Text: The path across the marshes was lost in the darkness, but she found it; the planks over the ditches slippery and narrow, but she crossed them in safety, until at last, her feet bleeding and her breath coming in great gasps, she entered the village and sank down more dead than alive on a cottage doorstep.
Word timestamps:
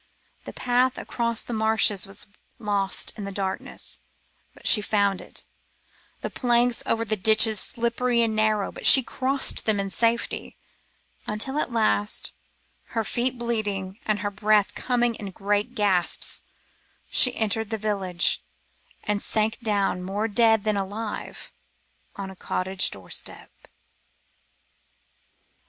The 0.45 0.53
path 0.53 0.97
across 0.97 1.43
the 1.43 1.53
marshes 1.53 2.07
was 2.07 2.25
lost 2.57 3.13
in 3.17 3.23
the 3.23 3.31
darkness, 3.31 3.99
but 4.51 4.65
she 4.65 4.81
found 4.81 5.21
it; 5.21 5.43
the 6.21 6.31
planks 6.31 6.81
over 6.87 7.05
the 7.05 7.15
ditches 7.15 7.59
slippery 7.59 8.23
and 8.23 8.35
narrow, 8.35 8.71
but 8.71 8.87
she 8.87 9.03
crossed 9.03 9.65
them 9.67 9.79
in 9.79 9.91
safety, 9.91 10.57
until 11.27 11.59
at 11.59 11.71
last, 11.71 12.33
her 12.97 13.03
feet 13.03 13.37
bleeding 13.37 13.99
and 14.03 14.21
her 14.21 14.31
breath 14.31 14.73
coming 14.73 15.13
in 15.13 15.29
great 15.29 15.75
gasps, 15.75 16.41
she 17.11 17.35
entered 17.35 17.69
the 17.69 17.77
village 17.77 18.43
and 19.03 19.21
sank 19.21 19.59
down 19.59 20.01
more 20.01 20.27
dead 20.27 20.63
than 20.63 20.77
alive 20.77 21.51
on 22.15 22.31
a 22.31 22.35
cottage 22.35 22.89
doorstep. 22.89 23.51